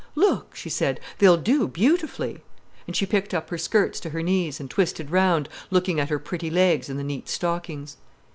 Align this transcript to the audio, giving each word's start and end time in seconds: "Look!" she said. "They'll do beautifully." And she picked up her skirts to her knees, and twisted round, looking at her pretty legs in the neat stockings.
"Look!" 0.15 0.55
she 0.55 0.71
said. 0.71 0.99
"They'll 1.19 1.37
do 1.37 1.67
beautifully." 1.67 2.39
And 2.87 2.95
she 2.95 3.05
picked 3.05 3.35
up 3.35 3.51
her 3.51 3.57
skirts 3.59 3.99
to 3.99 4.09
her 4.09 4.23
knees, 4.23 4.59
and 4.59 4.67
twisted 4.67 5.11
round, 5.11 5.47
looking 5.69 5.99
at 5.99 6.09
her 6.09 6.17
pretty 6.17 6.49
legs 6.49 6.89
in 6.89 6.97
the 6.97 7.03
neat 7.03 7.29
stockings. 7.29 7.97